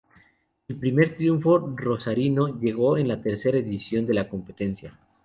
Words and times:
El 0.67 0.77
primer 0.77 1.15
triunfo 1.15 1.59
rosarino 1.75 2.59
llegó 2.59 2.97
en 2.97 3.07
la 3.07 3.21
tercera 3.21 3.59
edición 3.59 4.07
de 4.07 4.15
la 4.15 4.27
competencia. 4.29 4.97